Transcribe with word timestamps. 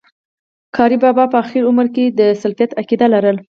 قاري 0.75 0.97
بابا 1.03 1.23
په 1.31 1.37
آخري 1.43 1.61
عمر 1.69 1.87
کي 1.95 2.05
د 2.19 2.21
سلفيت 2.41 2.71
عقيده 2.81 3.05
لرله 3.13 3.41